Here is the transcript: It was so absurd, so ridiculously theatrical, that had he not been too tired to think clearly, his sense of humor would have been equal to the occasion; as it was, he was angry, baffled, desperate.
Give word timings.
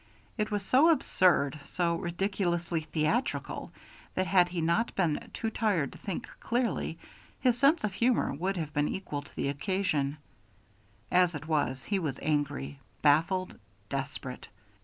It 0.35 0.49
was 0.49 0.65
so 0.65 0.89
absurd, 0.89 1.59
so 1.63 1.93
ridiculously 1.95 2.81
theatrical, 2.81 3.71
that 4.15 4.25
had 4.25 4.49
he 4.49 4.59
not 4.59 4.95
been 4.95 5.29
too 5.31 5.51
tired 5.51 5.91
to 5.91 5.99
think 5.99 6.27
clearly, 6.39 6.97
his 7.39 7.55
sense 7.55 7.83
of 7.83 7.93
humor 7.93 8.33
would 8.33 8.57
have 8.57 8.73
been 8.73 8.87
equal 8.87 9.21
to 9.21 9.35
the 9.35 9.47
occasion; 9.47 10.17
as 11.11 11.35
it 11.35 11.45
was, 11.47 11.83
he 11.83 11.99
was 11.99 12.17
angry, 12.23 12.79
baffled, 13.03 13.59
desperate. 13.89 14.47